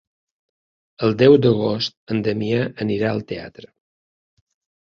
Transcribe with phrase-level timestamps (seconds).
[1.07, 3.73] El deu d'agost en Damià anirà al teatre.